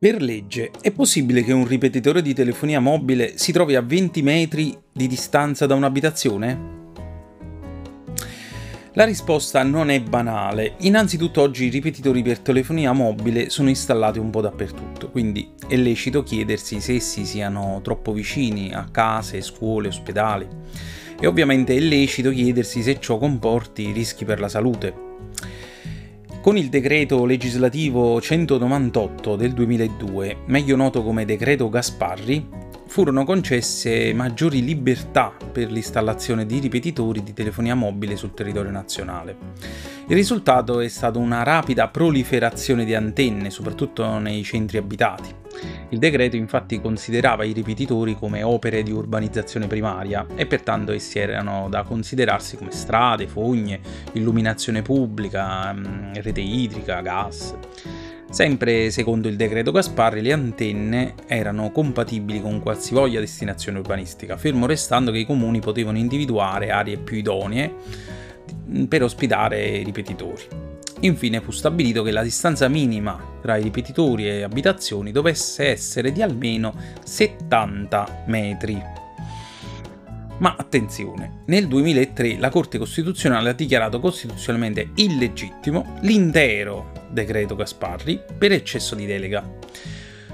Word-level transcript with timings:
Per 0.00 0.22
legge, 0.22 0.70
è 0.80 0.92
possibile 0.92 1.42
che 1.42 1.52
un 1.52 1.66
ripetitore 1.66 2.22
di 2.22 2.32
telefonia 2.32 2.78
mobile 2.78 3.36
si 3.36 3.50
trovi 3.50 3.74
a 3.74 3.80
20 3.80 4.22
metri 4.22 4.78
di 4.92 5.08
distanza 5.08 5.66
da 5.66 5.74
un'abitazione? 5.74 6.76
La 8.92 9.04
risposta 9.04 9.64
non 9.64 9.90
è 9.90 10.00
banale. 10.00 10.74
Innanzitutto 10.82 11.42
oggi 11.42 11.64
i 11.64 11.68
ripetitori 11.68 12.22
per 12.22 12.38
telefonia 12.38 12.92
mobile 12.92 13.50
sono 13.50 13.70
installati 13.70 14.20
un 14.20 14.30
po' 14.30 14.40
dappertutto, 14.40 15.10
quindi 15.10 15.50
è 15.66 15.74
lecito 15.74 16.22
chiedersi 16.22 16.78
se 16.78 16.94
essi 16.94 17.24
siano 17.24 17.80
troppo 17.82 18.12
vicini 18.12 18.72
a 18.72 18.88
case, 18.92 19.40
scuole, 19.40 19.88
ospedali. 19.88 20.46
E 21.18 21.26
ovviamente 21.26 21.74
è 21.74 21.80
lecito 21.80 22.30
chiedersi 22.30 22.82
se 22.82 23.00
ciò 23.00 23.18
comporti 23.18 23.90
rischi 23.90 24.24
per 24.24 24.38
la 24.38 24.48
salute. 24.48 25.06
Con 26.40 26.56
il 26.56 26.68
decreto 26.68 27.24
legislativo 27.24 28.20
198 28.20 29.34
del 29.34 29.52
2002, 29.52 30.44
meglio 30.46 30.76
noto 30.76 31.02
come 31.02 31.24
decreto 31.24 31.68
Gasparri, 31.68 32.48
furono 32.86 33.24
concesse 33.24 34.14
maggiori 34.14 34.64
libertà 34.64 35.34
per 35.52 35.70
l'installazione 35.70 36.46
di 36.46 36.60
ripetitori 36.60 37.24
di 37.24 37.34
telefonia 37.34 37.74
mobile 37.74 38.16
sul 38.16 38.34
territorio 38.34 38.70
nazionale. 38.70 39.36
Il 40.06 40.14
risultato 40.14 40.78
è 40.80 40.88
stato 40.88 41.18
una 41.18 41.42
rapida 41.42 41.88
proliferazione 41.88 42.84
di 42.84 42.94
antenne, 42.94 43.50
soprattutto 43.50 44.18
nei 44.18 44.42
centri 44.42 44.78
abitati. 44.78 45.34
Il 45.90 45.98
decreto 45.98 46.36
infatti 46.36 46.80
considerava 46.80 47.44
i 47.44 47.52
ripetitori 47.52 48.14
come 48.14 48.42
opere 48.42 48.82
di 48.82 48.92
urbanizzazione 48.92 49.66
primaria 49.66 50.26
e 50.34 50.46
pertanto 50.46 50.92
essi 50.92 51.18
erano 51.18 51.68
da 51.68 51.82
considerarsi 51.82 52.56
come 52.56 52.72
strade, 52.72 53.26
fogne, 53.26 53.80
illuminazione 54.12 54.82
pubblica, 54.82 55.72
mm, 55.72 56.14
rete 56.14 56.40
idrica, 56.40 57.00
gas. 57.00 57.54
Sempre 58.30 58.90
secondo 58.90 59.26
il 59.28 59.36
decreto 59.36 59.72
Gasparri, 59.72 60.20
le 60.20 60.32
antenne 60.32 61.14
erano 61.26 61.70
compatibili 61.70 62.42
con 62.42 62.60
qualsivoglia 62.60 63.20
destinazione 63.20 63.78
urbanistica, 63.78 64.36
fermo 64.36 64.66
restando 64.66 65.10
che 65.10 65.18
i 65.18 65.24
comuni 65.24 65.60
potevano 65.60 65.96
individuare 65.96 66.70
aree 66.70 66.98
più 66.98 67.16
idonee 67.16 67.72
per 68.86 69.02
ospitare 69.02 69.66
i 69.66 69.82
ripetitori. 69.82 70.67
Infine 71.00 71.40
fu 71.40 71.52
stabilito 71.52 72.02
che 72.02 72.10
la 72.10 72.22
distanza 72.22 72.66
minima 72.68 73.36
tra 73.40 73.56
i 73.56 73.62
ripetitori 73.62 74.28
e 74.28 74.42
abitazioni 74.42 75.12
dovesse 75.12 75.68
essere 75.68 76.10
di 76.10 76.22
almeno 76.22 76.74
70 77.04 78.24
metri. 78.26 78.82
Ma 80.38 80.54
attenzione, 80.56 81.42
nel 81.46 81.68
2003 81.68 82.38
la 82.38 82.48
Corte 82.48 82.78
Costituzionale 82.78 83.50
ha 83.50 83.54
dichiarato 83.54 84.00
costituzionalmente 84.00 84.90
illegittimo 84.96 85.98
l'intero 86.02 86.92
decreto 87.10 87.54
Gasparri 87.54 88.20
per 88.36 88.52
eccesso 88.52 88.94
di 88.94 89.06
delega. 89.06 89.48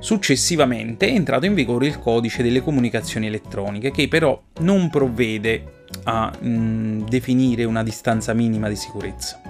Successivamente 0.00 1.08
è 1.08 1.12
entrato 1.12 1.46
in 1.46 1.54
vigore 1.54 1.86
il 1.86 1.98
codice 1.98 2.42
delle 2.42 2.62
comunicazioni 2.62 3.26
elettroniche 3.26 3.90
che 3.90 4.08
però 4.08 4.40
non 4.60 4.90
provvede 4.90 5.84
a 6.04 6.30
mh, 6.30 7.08
definire 7.08 7.64
una 7.64 7.82
distanza 7.82 8.32
minima 8.32 8.68
di 8.68 8.76
sicurezza. 8.76 9.40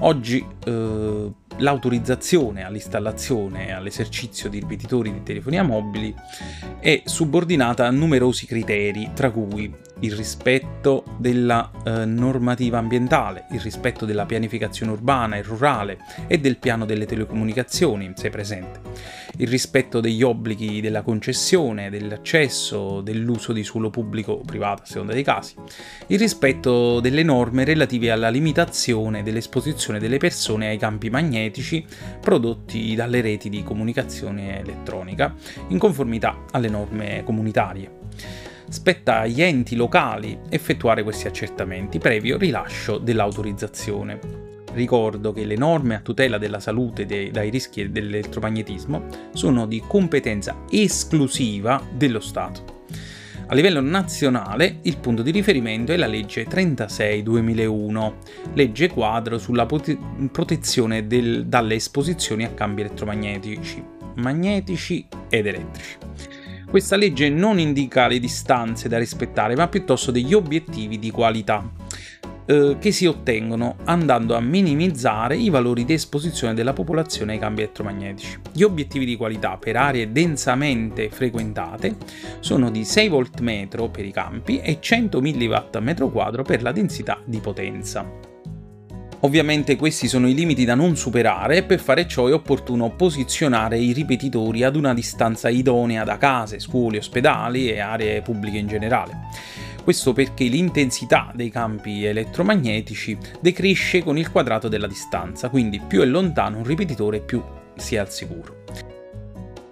Oggi 0.00 0.44
eh, 0.64 1.30
l'autorizzazione 1.58 2.64
all'installazione 2.64 3.68
e 3.68 3.72
all'esercizio 3.72 4.48
di 4.48 4.58
ripetitori 4.58 5.12
di 5.12 5.22
telefonia 5.22 5.62
mobili 5.62 6.14
è 6.80 7.02
subordinata 7.04 7.86
a 7.86 7.90
numerosi 7.90 8.46
criteri, 8.46 9.10
tra 9.14 9.30
cui 9.30 9.72
il 10.02 10.14
rispetto 10.14 11.04
della 11.16 11.70
eh, 11.84 12.04
normativa 12.04 12.78
ambientale, 12.78 13.46
il 13.52 13.60
rispetto 13.60 14.04
della 14.04 14.26
pianificazione 14.26 14.92
urbana 14.92 15.36
e 15.36 15.42
rurale 15.42 15.98
e 16.26 16.38
del 16.38 16.58
piano 16.58 16.84
delle 16.84 17.06
telecomunicazioni, 17.06 18.12
se 18.16 18.28
presente, 18.28 18.80
il 19.38 19.48
rispetto 19.48 20.00
degli 20.00 20.22
obblighi 20.22 20.80
della 20.80 21.02
concessione, 21.02 21.88
dell'accesso, 21.88 23.00
dell'uso 23.00 23.52
di 23.52 23.62
suolo 23.62 23.90
pubblico 23.90 24.32
o 24.32 24.40
privato 24.40 24.82
a 24.82 24.86
seconda 24.86 25.12
dei 25.12 25.22
casi, 25.22 25.54
il 26.08 26.18
rispetto 26.18 26.98
delle 27.00 27.22
norme 27.22 27.64
relative 27.64 28.10
alla 28.10 28.28
limitazione 28.28 29.22
dell'esposizione 29.22 30.00
delle 30.00 30.18
persone 30.18 30.68
ai 30.68 30.78
campi 30.78 31.10
magnetici 31.10 31.84
prodotti 32.20 32.94
dalle 32.96 33.20
reti 33.20 33.48
di 33.48 33.62
comunicazione 33.62 34.58
elettronica, 34.60 35.32
in 35.68 35.78
conformità 35.78 36.44
alle 36.50 36.68
norme 36.68 37.22
comunitarie 37.24 38.50
spetta 38.72 39.18
agli 39.18 39.42
enti 39.42 39.76
locali 39.76 40.38
effettuare 40.48 41.02
questi 41.02 41.26
accertamenti 41.26 41.98
previo 41.98 42.38
rilascio 42.38 42.96
dell'autorizzazione. 42.96 44.18
Ricordo 44.72 45.34
che 45.34 45.44
le 45.44 45.56
norme 45.56 45.96
a 45.96 46.00
tutela 46.00 46.38
della 46.38 46.58
salute 46.58 47.04
dei, 47.04 47.30
dai 47.30 47.50
rischi 47.50 47.92
dell'elettromagnetismo 47.92 49.04
sono 49.34 49.66
di 49.66 49.82
competenza 49.86 50.64
esclusiva 50.70 51.86
dello 51.92 52.20
Stato. 52.20 52.80
A 53.48 53.54
livello 53.54 53.82
nazionale 53.82 54.78
il 54.84 54.96
punto 54.96 55.20
di 55.20 55.32
riferimento 55.32 55.92
è 55.92 55.96
la 55.96 56.06
legge 56.06 56.46
36-2001, 56.46 58.12
legge 58.54 58.88
quadro 58.88 59.36
sulla 59.36 59.66
protezione 59.66 61.06
del, 61.06 61.44
dalle 61.44 61.74
esposizioni 61.74 62.44
a 62.44 62.52
cambi 62.54 62.80
elettromagnetici, 62.80 63.84
magnetici 64.14 65.06
ed 65.28 65.46
elettrici. 65.46 66.41
Questa 66.72 66.96
legge 66.96 67.28
non 67.28 67.58
indica 67.58 68.06
le 68.06 68.18
distanze 68.18 68.88
da 68.88 68.96
rispettare, 68.96 69.54
ma 69.54 69.68
piuttosto 69.68 70.10
degli 70.10 70.32
obiettivi 70.32 70.98
di 70.98 71.10
qualità 71.10 71.70
eh, 72.46 72.78
che 72.80 72.92
si 72.92 73.04
ottengono 73.04 73.76
andando 73.84 74.34
a 74.34 74.40
minimizzare 74.40 75.36
i 75.36 75.50
valori 75.50 75.84
di 75.84 75.92
esposizione 75.92 76.54
della 76.54 76.72
popolazione 76.72 77.32
ai 77.32 77.38
cambi 77.38 77.60
elettromagnetici. 77.60 78.38
Gli 78.52 78.62
obiettivi 78.62 79.04
di 79.04 79.16
qualità 79.16 79.58
per 79.58 79.76
aree 79.76 80.12
densamente 80.12 81.10
frequentate 81.10 81.94
sono 82.40 82.70
di 82.70 82.86
6 82.86 83.08
volt 83.10 83.40
metro 83.40 83.90
per 83.90 84.06
i 84.06 84.10
campi 84.10 84.58
e 84.58 84.78
100 84.80 85.20
mW 85.20 85.52
al 85.72 85.82
metro 85.82 86.08
quadro 86.08 86.42
per 86.42 86.62
la 86.62 86.72
densità 86.72 87.20
di 87.22 87.38
potenza. 87.40 88.31
Ovviamente 89.24 89.76
questi 89.76 90.08
sono 90.08 90.28
i 90.28 90.34
limiti 90.34 90.64
da 90.64 90.74
non 90.74 90.96
superare 90.96 91.58
e 91.58 91.62
per 91.62 91.78
fare 91.78 92.08
ciò 92.08 92.26
è 92.26 92.32
opportuno 92.32 92.90
posizionare 92.90 93.78
i 93.78 93.92
ripetitori 93.92 94.64
ad 94.64 94.74
una 94.74 94.92
distanza 94.92 95.48
idonea 95.48 96.02
da 96.02 96.18
case, 96.18 96.58
scuole, 96.58 96.98
ospedali 96.98 97.70
e 97.70 97.78
aree 97.78 98.20
pubbliche 98.20 98.58
in 98.58 98.66
generale. 98.66 99.18
Questo 99.84 100.12
perché 100.12 100.44
l'intensità 100.44 101.30
dei 101.34 101.50
campi 101.50 102.04
elettromagnetici 102.04 103.16
decresce 103.40 104.02
con 104.02 104.18
il 104.18 104.30
quadrato 104.30 104.66
della 104.66 104.88
distanza, 104.88 105.48
quindi 105.50 105.80
più 105.80 106.00
è 106.02 106.04
lontano 106.04 106.58
un 106.58 106.64
ripetitore 106.64 107.20
più 107.20 107.40
si 107.76 107.94
è 107.94 107.98
al 107.98 108.10
sicuro. 108.10 108.64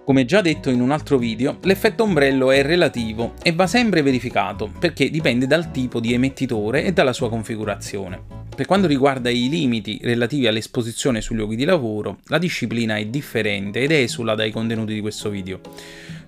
Come 0.05 0.25
già 0.25 0.39
detto 0.39 0.69
in 0.69 0.79
un 0.79 0.91
altro 0.91 1.17
video, 1.17 1.57
l'effetto 1.63 2.03
ombrello 2.03 2.51
è 2.51 2.63
relativo 2.63 3.33
e 3.43 3.51
va 3.51 3.67
sempre 3.67 4.01
verificato 4.01 4.71
perché 4.79 5.09
dipende 5.09 5.45
dal 5.45 5.71
tipo 5.71 5.99
di 5.99 6.13
emettitore 6.13 6.83
e 6.85 6.93
dalla 6.93 7.13
sua 7.13 7.29
configurazione. 7.29 8.40
Per 8.61 8.69
quanto 8.69 8.87
riguarda 8.87 9.31
i 9.31 9.49
limiti 9.49 9.99
relativi 10.03 10.45
all'esposizione 10.45 11.19
sui 11.19 11.35
luoghi 11.35 11.55
di 11.55 11.63
lavoro, 11.63 12.19
la 12.27 12.37
disciplina 12.37 12.95
è 12.95 13.07
differente 13.07 13.79
ed 13.79 13.89
esula 13.89 14.35
dai 14.35 14.51
contenuti 14.51 14.93
di 14.93 15.01
questo 15.01 15.31
video. 15.31 15.61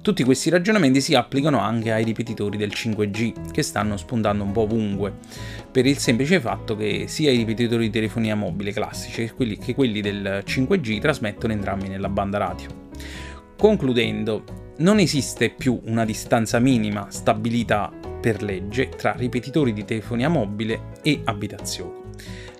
Tutti 0.01 0.23
questi 0.23 0.49
ragionamenti 0.49 0.99
si 0.99 1.13
applicano 1.13 1.59
anche 1.59 1.91
ai 1.91 2.03
ripetitori 2.03 2.57
del 2.57 2.71
5G, 2.73 3.51
che 3.51 3.61
stanno 3.61 3.97
spuntando 3.97 4.43
un 4.43 4.51
po' 4.51 4.61
ovunque, 4.61 5.13
per 5.69 5.85
il 5.85 5.99
semplice 5.99 6.39
fatto 6.39 6.75
che 6.75 7.05
sia 7.07 7.29
i 7.29 7.37
ripetitori 7.37 7.83
di 7.85 7.91
telefonia 7.91 8.33
mobile 8.33 8.71
classici 8.71 9.31
che 9.63 9.75
quelli 9.75 10.01
del 10.01 10.41
5G 10.43 10.99
trasmettono 10.99 11.53
entrambi 11.53 11.87
nella 11.87 12.09
banda 12.09 12.39
radio. 12.39 12.89
Concludendo, 13.55 14.71
non 14.77 14.97
esiste 14.97 15.51
più 15.51 15.79
una 15.85 16.03
distanza 16.03 16.57
minima 16.57 17.05
stabilita 17.11 17.93
per 18.19 18.41
legge 18.41 18.89
tra 18.89 19.11
ripetitori 19.11 19.71
di 19.71 19.85
telefonia 19.85 20.29
mobile 20.29 20.93
e 21.03 21.21
abitazioni. 21.25 22.02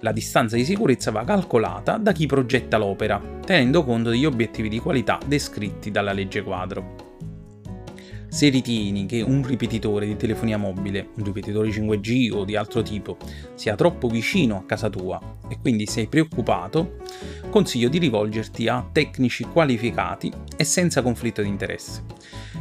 La 0.04 0.12
distanza 0.12 0.58
di 0.58 0.66
sicurezza 0.66 1.12
va 1.12 1.24
calcolata 1.24 1.96
da 1.96 2.12
chi 2.12 2.26
progetta 2.26 2.78
l'opera, 2.78 3.22
tenendo 3.46 3.86
conto 3.86 4.10
degli 4.10 4.26
obiettivi 4.26 4.68
di 4.68 4.80
qualità 4.80 5.18
descritti 5.26 5.92
dalla 5.92 6.12
legge 6.12 6.44
quadro. 6.44 7.12
Se 8.28 8.50
ritieni 8.50 9.06
che 9.06 9.22
un 9.22 9.48
ripetitore 9.48 10.06
di 10.06 10.18
telefonia 10.18 10.58
mobile, 10.58 11.12
un 11.16 11.24
ripetitore 11.24 11.70
5G 11.70 12.34
o 12.34 12.44
di 12.44 12.58
altro 12.58 12.82
tipo, 12.82 13.16
sia 13.54 13.76
troppo 13.76 14.10
vicino 14.10 14.58
a 14.58 14.66
casa 14.66 14.90
tua 14.90 15.38
e 15.48 15.60
quindi 15.62 15.86
sei 15.86 16.08
preoccupato, 16.08 16.98
consiglio 17.50 17.88
di 17.88 18.00
rivolgerti 18.00 18.68
a 18.68 18.86
tecnici 18.92 19.46
qualificati 19.46 20.30
e 20.58 20.66
senza 20.66 21.02
conflitto 21.02 21.42
di 21.42 21.48
interesse, 21.48 22.04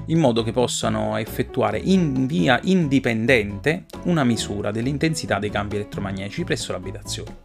in 0.06 0.18
modo 0.18 0.42
che 0.42 0.52
possano 0.52 1.16
effettuare 1.16 1.78
in 1.78 2.26
via 2.26 2.60
indipendente 2.62 3.84
una 4.04 4.24
misura 4.24 4.70
dell'intensità 4.70 5.38
dei 5.38 5.50
campi 5.50 5.76
elettromagnetici 5.76 6.44
presso 6.44 6.72
l'abitazione. 6.72 7.36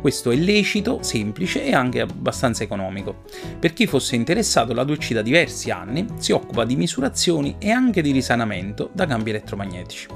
Questo 0.00 0.30
è 0.30 0.36
lecito, 0.36 1.02
semplice 1.02 1.64
e 1.64 1.74
anche 1.74 2.00
abbastanza 2.00 2.62
economico. 2.62 3.24
Per 3.58 3.72
chi 3.72 3.86
fosse 3.86 4.14
interessato, 4.14 4.72
la 4.72 4.84
2C 4.84 5.14
da 5.14 5.22
diversi 5.22 5.70
anni 5.70 6.06
si 6.18 6.32
occupa 6.32 6.64
di 6.64 6.76
misurazioni 6.76 7.56
e 7.58 7.70
anche 7.70 8.02
di 8.02 8.12
risanamento 8.12 8.90
da 8.92 9.06
cambi 9.06 9.30
elettromagnetici. 9.30 10.06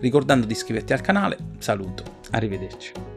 Ricordando 0.00 0.46
di 0.46 0.52
iscriverti 0.52 0.92
al 0.92 1.00
canale, 1.00 1.36
saluto, 1.58 2.02
arrivederci. 2.30 3.15